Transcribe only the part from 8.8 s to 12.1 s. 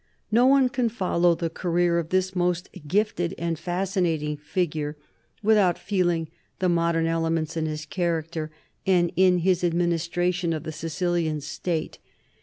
and in his administration of the Sicilian state.